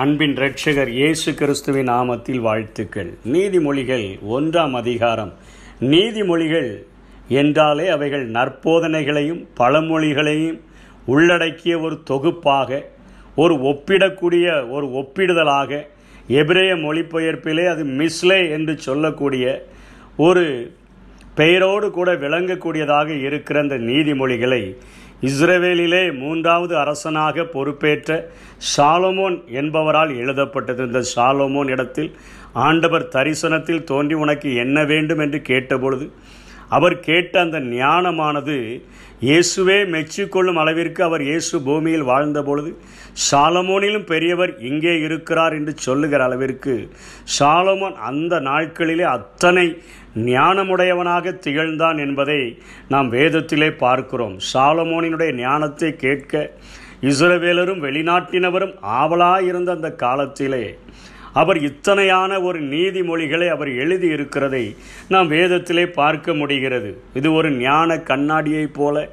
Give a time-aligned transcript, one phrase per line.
[0.00, 3.10] அன்பின் ரட்சகர் இயேசு கிறிஸ்துவின் நாமத்தில் வாழ்த்துக்கள்.
[3.34, 4.04] நீதிமொழிகள்
[4.36, 5.32] ஒன்றாம் அதிகாரம்.
[5.92, 6.68] நீதிமொழிகள்
[7.40, 10.58] என்றாலே அவைகள் நற்போதனைகளையும் பழமொழிகளையும்
[11.06, 12.80] உள்ளடக்கிய ஒரு தொகுப்பாக
[13.36, 15.80] ஒரு ஒப்பிடக்கூடிய ஒரு ஒப்பிடுதலாக
[16.40, 19.44] எபிரேய மொழிபெயர்ப்பிலே அது மிஸ்லே என்று சொல்லக்கூடிய
[20.26, 20.44] ஒரு
[21.34, 24.62] பெயரோடு கூட விளங்கக்கூடியதாக இருக்கிற அந்த நீதிமொழிகளை
[25.22, 28.30] இஸ்ரவேலிலே மூன்றாவது அரசனாக பொறுப்பேற்ற
[28.76, 30.86] சாலமோன் என்பவரால் எழுதப்பட்டது.
[30.86, 32.16] இந்த சாலமோன் இடத்தில்
[32.52, 36.12] ஆண்டவர் தரிசனத்தில் தோன்றி உனக்கு என்ன வேண்டும் என்று கேட்டபொழுது
[36.70, 38.82] அவர் கேட்ட அந்த ஞானமானது
[39.22, 42.78] இயேசுவே மெச்சிக்கொள்ளும் அளவிற்கு அவர் இயேசு பூமியில் வாழ்ந்த பொழுது
[43.30, 46.90] சாலமோனிலும் பெரியவர் இங்கே இருக்கிறார் என்று சொல்லுகிற அளவிற்கு
[47.38, 49.66] சாலமோன் அந்த நாட்களிலே அத்தனை
[50.16, 54.38] ஞானமுடையவனாக திகழ்ந்தான் என்பதை நாம் வேதத்திலே பார்க்கிறோம்.
[54.52, 56.50] சாலமோனினுடைய ஞானத்தை கேட்க
[57.02, 60.78] இஸ்ரவேலரும் வெளிநாட்டினவரும் ஆவலாயிருந்த அந்த காலத்திலே
[61.32, 64.76] அவர் இத்தனையான ஒரு நீதிமொழிகளை அவர் எழுதி இருக்கிறதை
[65.08, 67.02] நாம் வேதத்திலே பார்க்க முடிகிறது.
[67.14, 69.08] இது ஒரு ஞான கண்ணாடியைப் போல.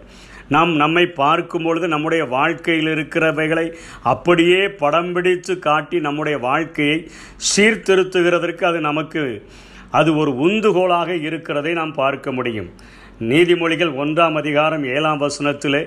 [0.49, 7.07] நாம் நம்மை பார்க்கும் பொழுது நம்முடைய வாழ்க்கையில் இருக்கிறவைகளை அப்படியே படம் பிடித்து காட்டி நம்முடைய வாழ்க்கையை
[7.55, 9.43] சீர்திருத்துகிறதற்கு அது நமக்கு
[9.91, 12.73] அது ஒரு உந்துகோலாக இருக்கிறதை நாம் பார்க்க முடியும்.
[13.19, 15.79] நீதிமொழிகள் ஒன்றாம் அதிகாரம் ஏழாம் வசனத்திலே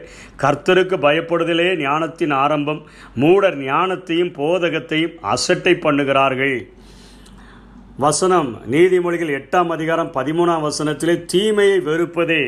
[0.43, 6.69] கர்த்தருக்கு பயப்படுதலே ஞானத்தின் ஆரம்பம் மூடர் ஞானத்தையும் போதகத்தையும் அசட்டை பண்ணுகிறார்கள்.
[7.97, 12.43] வசனம் நீதிமொழிகள் எட்டாம் அதிகாரம் பதிமூணாம் வசனத்திலே தீமையை வெறுப்பதே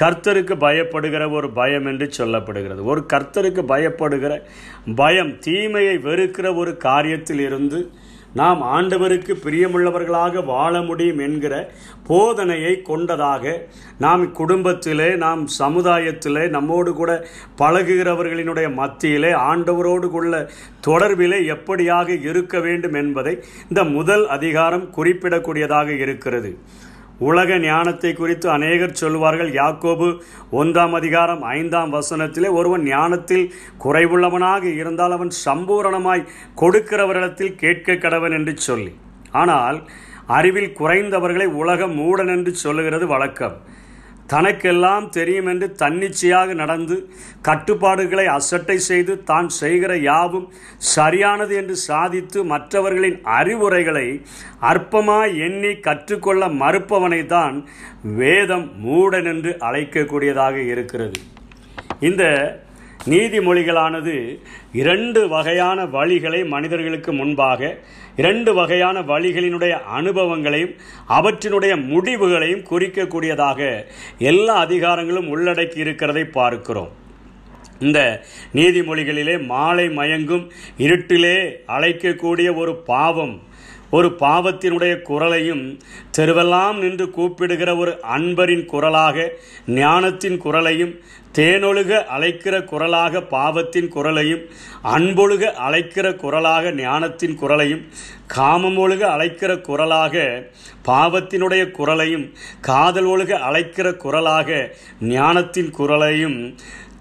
[0.00, 2.82] கர்த்தருக்கு பயப்படுகிற ஒரு பயம் என்று சொல்லப்படுகிறது.
[2.82, 4.42] ஒரு கர்த்தருக்கு பயப்படுகிற
[4.94, 7.90] பயம் தீமையை வெறுக்கிற ஒரு காரியத்தில் இருந்து
[8.34, 11.54] நாம் ஆண்டவருக்கு பிரியமுள்ளவர்களாக வாழ முடியும் என்கிற
[12.08, 13.44] போதனையை கொண்டதாக
[13.98, 17.12] நாம் குடும்பத்திலே நாம் சமுதாயத்திலே நம்மோடு கூட
[17.58, 20.50] பழகுகிறவர்களினுடைய மத்தியிலே ஆண்டவரோடு உள்ள
[20.86, 23.34] தொடர்பிலே எப்படியாக இருக்க வேண்டும் என்பதை
[23.68, 26.52] இந்த முதல் அதிகாரம் குறிப்பிடக்கூடியதாக இருக்கிறது.
[27.18, 30.20] உலக ஞானத்தை குறித்து அநேகர் சொல்வார்கள் யாக்கோபு
[30.52, 33.52] ஒன்றாம் அதிகாரம் ஐந்தாம் வசனத்திலே ஒருவன் ஞானத்தில்
[33.84, 36.26] குறைவுள்ளவனாக இருந்தால் அவன் சம்பூரணமாய்
[36.56, 38.96] கொடுக்கிறவரிடத்தில் கேட்க கடவன் என்று சொல்லி.
[39.30, 39.88] ஆனால்
[40.26, 43.56] அறிவில் குறைந்தவர்களை உலகம் மூடன் என்று சொல்லுகிறது வழக்கம்.
[44.26, 46.96] தனக்கெல்லாம் தெரியும் என்று தன்னிச்சையாக நடந்து
[47.42, 50.46] கட்டுப்பாடுகளை அசட்டை செய்து தான் செய்கிற யாவும்
[50.94, 54.06] சரியானது என்று சாதித்து மற்றவர்களின் அறிவுரைகளை
[54.70, 57.56] அற்பமாய் எண்ணி கற்றுக்கொள்ள மறுப்பவனை தான்
[58.20, 61.20] வேதம் மூடன் என்று அழைக்கக்கூடியதாக இருக்கிறது.
[62.00, 62.24] இந்த
[63.06, 64.14] நீதிமொழிகளானது
[64.72, 67.78] இரண்டு வகையான வழிகளை மனிதர்களுக்கு முன்பாக
[68.16, 70.74] இரண்டு வகையான வழிகளினுடைய அனுபவங்களையும்
[71.08, 73.84] அவற்றினுடைய முடிவுகளையும் குறிக்கக்கூடியதாக
[74.18, 76.92] எல்லா அதிகாரங்களும் உள்ளடக்கி இருக்கிறதை பார்க்கிறோம்.
[77.78, 78.00] இந்த
[78.54, 81.36] நீதிமொழிகளிலே மாலை மயங்கும் இருட்டிலே
[81.66, 83.42] அழைக்கக்கூடிய ஒரு பாவம்
[83.94, 85.64] ஒரு பாவத்தினுடைய குரலையும்
[86.16, 89.26] தெருவெல்லாம் நின்று கூப்பிடுகிற ஒரு அன்பரின் குரலாக
[89.74, 90.94] ஞானத்தின் குரலையும்
[91.34, 94.42] தேனொழுக அழைக்கிற குரலாக பாவத்தின் குரலையும்
[94.88, 97.82] அன்பொழுக அழைக்கிற குரலாக ஞானத்தின் குரலையும்
[98.26, 100.14] காமம் ஒழுக அழைக்கிற குரலாக
[100.86, 102.24] பாவத்தினுடைய குரலையும்
[102.60, 104.48] காதல் ஒழுக அழைக்கிற குரலாக
[105.08, 106.38] ஞானத்தின் குரலையும்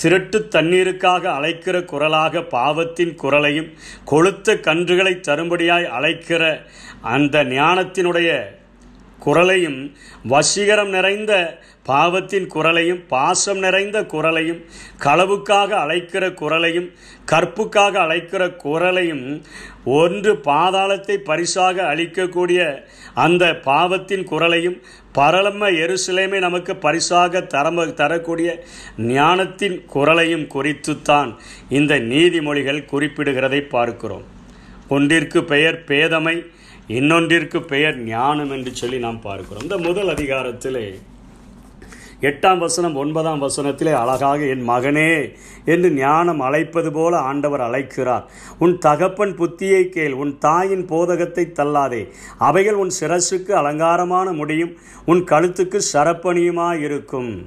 [0.03, 3.69] திருட்டு தண்ணீருக்காக அழைக்கிற குரலாக பாவத்தின் குரலையும்
[4.05, 6.43] கொளுத்த கன்றுகளை தரும்படியாய் அழைக்கிற
[7.11, 8.29] அந்த ஞானத்தினுடைய
[9.25, 9.79] குரலையும்
[10.29, 11.34] வசீகரம் நிறைந்த
[11.85, 14.59] பாவத்தின் குரலையும் பாசம் நிறைந்த குரலையும்
[15.03, 16.88] களவுக்காக அழைக்கிற குரலையும்
[17.25, 19.23] கற்புக்காக அழைக்கிற குரலையும்
[19.97, 22.62] ஒன்று பாதாளத்தை பரிசாக அளிக்கக்கூடிய
[23.25, 24.78] அந்த பாவத்தின் குரலையும்
[25.16, 28.51] பரலம்ம எருசலேமை நமக்கு பரிசாக தரம தரக்கூடிய
[29.09, 31.31] ஞானத்தின் குரலையும் குறித்துத்தான்
[31.69, 34.25] இந்த நீதிமொழிகள் குறிப்பிடுகிறதை பார்க்கிறோம்.
[34.89, 36.35] ஒன்றிற்கு பெயர் பேதமை
[36.88, 39.63] இன்னொன்றிற்கு பெயர் ஞானம் என்று சொல்லி நாம் பார்க்கிறோம்.
[39.63, 40.94] இந்த முதல் அதிகாரத்திலே
[42.21, 45.35] எட்டாம் வசனம் ஒன்பதாம் வசனத்திலே அழகாக என் மகனே
[45.65, 48.25] என்று ஞானம் அழைப்பது போல ஆண்டவர் அழைக்கிறார்.
[48.59, 52.12] உன் தகப்பன் புத்தியை கேள் உன் தாயின் போதகத்தை தள்ளாதே.
[52.38, 57.45] அவைகள் உன் சிரசுக்கு அலங்காரமான முடியும் உன் கழுத்துக்கு சரப்பணியுமாயிருக்கும்.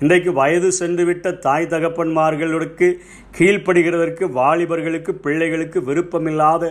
[0.00, 2.98] இன்றைக்கு வயது சென்றுவிட்ட தாய் தகப்பன்மார்களுக்கு
[3.34, 6.64] கீழ்ப்படுகிறதற்கு வாலிபர்களுக்கு பிள்ளைகளுக்கு விருப்பமில்லாத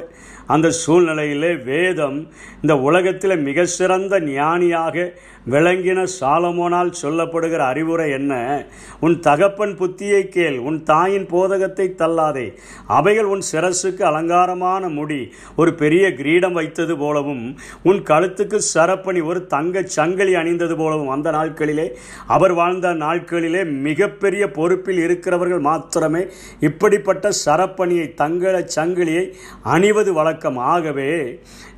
[0.46, 2.18] அந்த சூழ்நிலையிலே வேதம்
[2.62, 5.14] இந்த உலகத்தில் மிக சிறந்த ஞானியாக
[5.48, 8.34] விளங்கின சாலமோனால் சொல்லப்படுகிற அறிவுரை என்ன?
[9.00, 12.46] உன் தகப்பன் புத்தியை கேள் உன் தாயின் போதகத்தை தள்ளாதே.
[12.88, 15.20] அவைகள் உன் சிரசுக்கு அலங்காரமான முடி
[15.56, 17.44] ஒரு பெரிய கிரீடம் வைத்தது போலவும்
[17.84, 21.88] உன் கழுத்துக்கு சரப்பணி ஒரு தங்க சங்கிலி அணிந்தது போலவும் அந்த நாட்களிலே
[22.28, 26.24] அவர் வாழ்ந்த நாட்களிலே மிகப்பெரிய பொறுப்பில் இருக்கிறவர்கள் மாத்திரமே
[26.60, 29.26] இப்படிப்பட்ட சரப்பணியை தங்கள சங்கிலியை
[29.64, 30.58] அணிவது வழக்கம்.
[30.58, 31.10] ஆகவே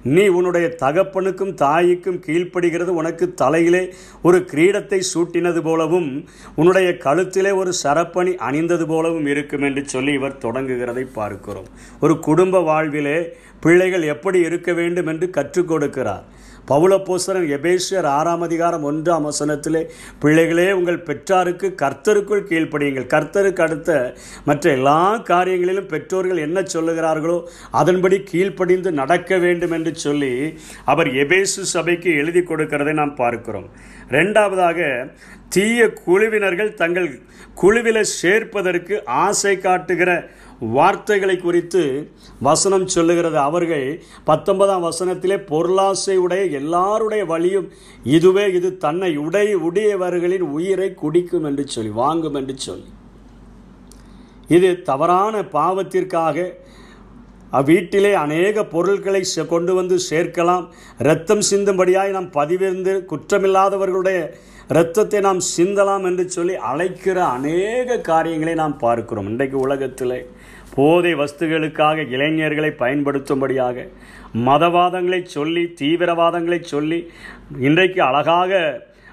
[0.04, 6.10] நீ உன்னுடைய தகப்பனுக்கும் தாய்க்கும் கீழ்ப்படுகிறது உனக்கு தலையிலே ஒரு கிரீடத்தை சூட்டினது போலவும்
[6.56, 11.70] உன்னுடைய கழுத்திலே ஒரு சரப்பணி அணிந்தது போலவும் இருக்கும் என்று சொல்லி இவர் தொடங்குகிறதை பார்க்கிறோம்.
[12.00, 13.18] ஒரு குடும்ப வாழ்விலே
[13.60, 16.26] பிள்ளைகள் எப்படி இருக்க வேண்டும் என்று கற்றுக் கொடுக்கிறார்.
[16.70, 19.82] பவுலப்போசரன் எபேசியர் ஆறாம் அதிகாரம் ஒன்றாம் வசனத்திலே
[20.24, 23.08] பிள்ளைகளே உங்கள் பெற்றாருக்கு கர்த்தருக்குள் கீழ்ப்படியுங்கள்.
[23.14, 23.92] கர்த்தருக்கு அடுத்த
[24.46, 24.98] மற்ற எல்லா
[25.32, 27.38] காரியங்களிலும் பெற்றோர்கள் என்ன சொல்லுகிறார்களோ
[27.82, 30.34] அதன்படி கீழ்ப்படிந்து நடக்க வேண்டும் என்று சொல்லி
[30.94, 33.68] அவர் எபேசு சபைக்கு எழுதி கொடுக்கிறதை நாம் பார்க்கிறோம்.
[34.18, 34.80] ரெண்டாவதாக
[35.56, 37.10] தீய குழுவினர்கள் தங்கள்
[37.62, 40.12] குழுவில் சேர்ப்பதற்கு ஆசை காட்டுகிற
[40.60, 42.12] வார்த்தைகளை குறித்து
[42.42, 43.38] வசனம் சொல்லுகிறது.
[43.38, 47.72] அவர்கள் பத்தொன்பதாம் வசனத்திலே பொருளாசை உடைய எல்லாருடைய வழியும்
[48.04, 52.88] இதுவே இது தன்னை உடை உடையவர்களின் உயிரை குடிக்கும் என்று சொல்லி வாங்கும் என்று சொல்லி.
[54.48, 56.68] இது தவறான பாவத்திற்காக
[57.58, 60.66] அவ்வீட்டிலே அநேக பொருட்களை கொண்டு வந்து சேர்க்கலாம்.
[60.98, 64.20] இரத்தம் சிந்தும்படியாய் நாம் பதிவிருந்து குற்றமில்லாதவர்களுடைய
[64.70, 69.30] இரத்தத்தை நாம் சிந்தலாம் என்று சொல்லி அழைக்கிற அநேக காரியங்களை நாம் பார்க்கிறோம்.
[69.30, 70.18] இன்றைக்கு உலகத்தில்
[70.76, 73.88] போதை வஸ்துகளுக்காக இளைஞர்களை பயன்படுத்தும்படியாக
[74.46, 77.00] மதவாதங்களை சொல்லி தீவிரவாதங்களை சொல்லி
[77.60, 78.62] இன்றைக்கு அழகாக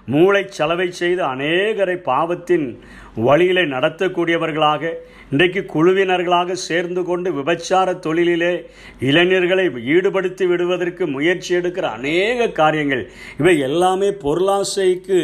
[0.07, 2.67] மூளை செலவை செய்து அநேகரை பாவத்தின்
[3.27, 4.93] வழியிலே நடத்தக்கூடியவர்களாக
[5.31, 8.51] இன்றைக்கு குழுவினர்களாக சேர்ந்து கொண்டு விபச்சார தொழிலிலே
[9.01, 9.65] இளைஞர்களை
[9.95, 13.11] ஈடுபடுத்தி விடுவதற்கு முயற்சி எடுக்கிற அநேக காரியங்கள்.
[13.39, 15.21] இவை எல்லாமே பொருளாசைக்கு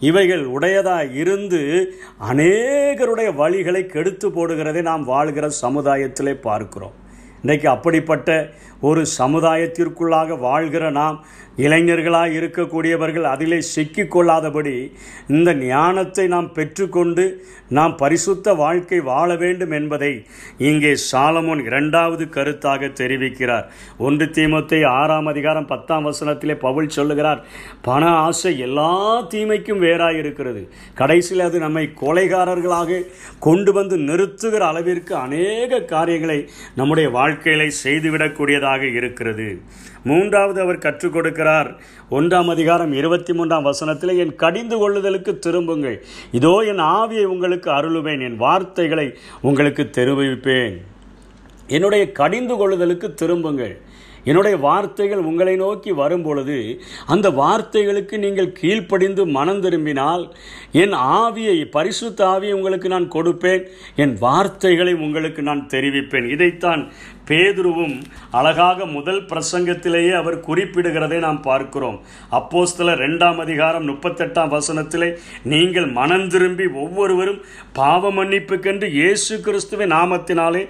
[0.00, 1.62] இவைகள் உடையதாக இருந்து
[2.30, 6.96] அநேகருடைய வழிகளை கெடுத்து போடுகிறதை நாம் வாழ்கிற சமுதாயத்திலே பார்க்கிறோம்.
[7.42, 8.50] இன்றைக்கு அப்படிப்பட்ட
[8.80, 11.24] ஒரு சமுதாயத்திற்குள்ளாக வாழ்கிற நாம்
[11.56, 14.92] இளைஞர்களாக இருக்கக்கூடியவர்கள் அதிலே சிக்கிக்கொள்ளாதபடி
[15.28, 17.24] இந்த ஞானத்தை நாம் பெற்றுக்கொண்டு
[17.68, 20.10] நாம் பரிசுத்த வாழ்க்கை வாழ வேண்டும் என்பதை
[20.58, 23.66] இங்கே சாலமோன் இரண்டாவது கருத்தாக தெரிவிக்கிறார்.
[23.98, 27.42] ஒன்று தீமத்தை ஆறாம் அதிகாரம் பத்தாம் வசனத்திலே பவுல் சொல்லுகிறார்
[27.82, 30.62] பண ஆசை எல்லா தீமைக்கும் வேறாய் இருக்கிறது
[30.94, 33.02] கடைசியில் அது நம்மை கொலைகாரர்களாக
[33.38, 39.46] கொண்டு வந்து நிறுத்துகிற அளவிற்கு அநேக காரியங்களை நம்முடைய வாழ்க்கைகளை செய்துவிடக்கூடியதாக இருக்கிறது.
[40.04, 41.68] மூன்றாவது அவர் கற்றுக் கொடுக்கிறார்.
[42.10, 45.98] ஒன்றாம் அதிகாரம் இருபத்தி மூன்றாம் வசனத்தில் என் கடிந்து கொள்ளுதலுக்கு திரும்புங்கள்.
[46.38, 48.24] இதோ என் ஆவியை உங்களுக்கு அருளுவேன்.
[48.28, 49.06] என் வார்த்தைகளை
[49.40, 50.76] உங்களுக்கு தெரிவிப்பேன்.
[51.66, 53.76] என்னுடைய கடிந்து கொள்ளுதலுக்கு திரும்புங்கள்.
[54.24, 56.56] என்னுடைய வார்த்தைகள் உங்களை நோக்கி வரும்பொழுது
[57.12, 60.24] அந்த வார்த்தைகளுக்கு நீங்கள் கீழ்ப்படிந்து மனம் திரும்பினால்
[60.82, 63.62] என் ஆவியை பரிசுத்த ஆவியை உங்களுக்கு நான் கொடுப்பேன்.
[64.02, 66.26] என் வார்த்தைகளை உங்களுக்கு நான் தெரிவிப்பேன்.
[66.34, 66.82] இதைத்தான்
[67.28, 67.94] பேதுருவும்
[68.38, 71.98] அழகாக முதல் பிரசங்கத்திலேயே அவர் குறிப்பிடுகிறதை நாம் பார்க்கிறோம்.
[72.38, 75.10] அப்போஸ்தல ரெண்டாம் அதிகாரம் முப்பத்தெட்டாம் வசனத்திலே
[75.52, 77.40] நீங்கள் மனம் திரும்பி ஒவ்வொருவரும்
[77.80, 80.62] பாவ மன்னிப்புக்கென்று இயேசு கிறிஸ்துவின் நாமத்தினாலே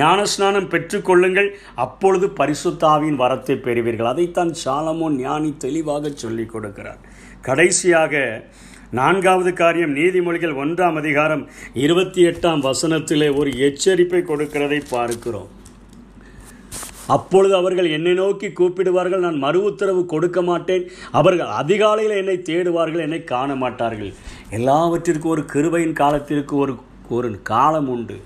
[0.00, 1.50] ஞானஸ்நானம் பெற்றுக்கொள்ளுங்கள்.
[1.74, 4.12] அப்பொழுது பரிசுத்தாவின் வரத்தை பெறுவீர்கள்.
[4.12, 7.02] அதைத்தான் சாலமோ ஞானி தெளிவாக சொல்லிக் கொடுக்கிறார்.
[7.48, 8.14] கடைசியாக
[8.98, 11.42] நான்காவது காரியம் நீதிமொழிகள் ஒன்றாம் அதிகாரம்
[11.84, 15.50] இருபத்தி எட்டாம் வசனத்திலே ஒரு எச்சரிப்பை கொடுக்கிறதை பார்க்கிறோம்.
[17.06, 19.18] அப்பொழுது அவர்கள் என்னை நோக்கி கூப்பிடுவார்கள்.
[19.18, 20.88] நான் மறு உத்தரவு கொடுக்க மாட்டேன்.
[21.10, 23.00] அவர்கள் அதிகாலையில் என்னை தேடுவார்கள்.
[23.00, 24.14] என்னை காண மாட்டார்கள்.
[24.50, 26.76] எல்லாவற்றிற்கும் ஒரு கிருபையின் காலத்திற்கு ஒரு
[27.08, 28.20] ஒரு காலம் உண்டு.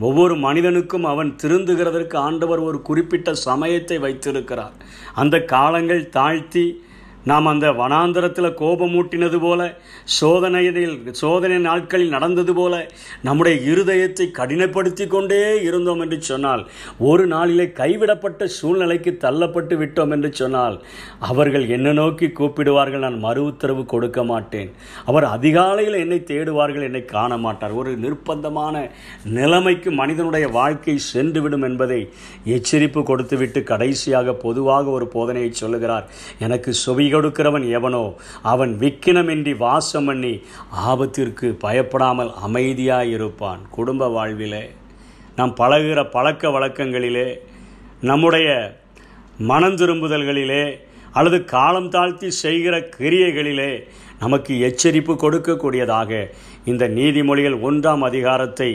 [0.00, 4.72] ஒவ்வொரு மனிதனுக்கும் அவன் திருந்துகிறதற்கு ஆண்டவர் ஒரு குறிப்பிட்ட சமயத்தை வைத்திருக்கிறார்.
[5.14, 6.82] அந்த காலங்கள் தாழ்த்தி
[7.28, 9.60] நாம் அந்த வனாந்தரத்தில் கோபமூட்டினது போல
[10.18, 10.80] சோதனையில்
[11.20, 12.74] சோதனை நாட்களில் நடந்தது போல
[13.26, 16.62] நம்முடைய இருதயத்தை கடினப்படுத்தி கொண்டே இருந்தோம் என்று சொன்னால்
[17.10, 20.76] ஒரு நாளிலே கைவிடப்பட்ட சூழ்நிலைக்கு தள்ளப்பட்டு விட்டோம் என்று சொன்னால்
[21.30, 24.70] அவர்கள் என்ன நோக்கி கூப்பிடுவார்கள் நான் மறு உத்தரவு கொடுக்க மாட்டேன்.
[25.10, 27.74] அவர் அதிகாலையில் என்னை தேடுவார்கள் என்னை காண மாட்டார்.
[27.80, 28.74] ஒரு நிர்பந்தமான
[29.38, 32.00] நிலைமைக்கு மனிதனுடைய வாழ்க்கை சென்றுவிடும் என்பதை
[32.56, 36.08] எச்சரிப்பு கொடுத்துவிட்டு கடைசியாக பொதுவாக ஒரு போதனையை சொல்லுகிறார்.
[36.46, 38.02] எனக்கு சுவிகள் கொடுக்கிறவன் எவனோ
[38.54, 40.34] அவன் விக்கினமின்றி வாசம் பண்ணி
[40.88, 43.62] ஆபத்திற்கு பயப்படாமல் அமைதியாயிருப்பான்.
[43.70, 44.64] குடும்ப வாழ்விலே
[45.36, 47.28] நாம் பழகிற பழக்க வழக்கங்களிலே
[48.00, 48.48] நம்முடைய
[49.50, 50.64] மனம் திரும்புதல்களிலே
[51.12, 53.72] அல்லது காலம் தாழ்த்தி செய்கிற கிரியைகளிலே
[54.20, 56.10] நமக்கு எச்சரிப்பு கொடுக்கக்கூடியதாக
[56.64, 58.68] இந்த நீதிமொழிகள் ஒன்றாம் அதிகாரத்தை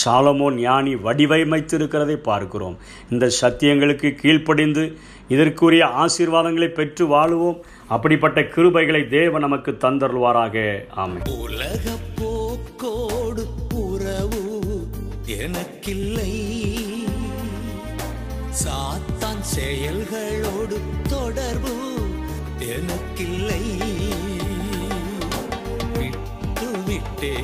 [0.00, 2.76] சாலமோன் ஞானி வடிவமைத்திருக்கிறதை பார்க்கிறோம்.
[3.10, 4.84] இந்த சத்தியங்களுக்கு கீழ்ப்படிந்து
[5.28, 7.58] இதற்குரிய ஆசீர்வாதங்களை பெற்று வாழுவோம்.
[7.88, 10.84] அப்படிப்பட்ட கிருபைகளை தேவன் நமக்கு தந்தருள்வாராக.
[10.90, 14.60] ஆமை உலக போக்கோடு உறவு
[15.26, 16.32] எனக்கில்லை.
[18.64, 20.78] சாத்தான் செயல்களோடு
[21.08, 21.76] தொடர்பு
[22.58, 23.60] எனக்கில்லை.
[25.92, 27.36] விட்டு விட்டே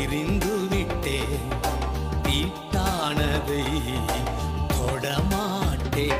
[0.00, 1.20] இருந்து விட்டே
[2.22, 3.62] தீட்டானதை
[4.78, 6.12] தொடமாட்டே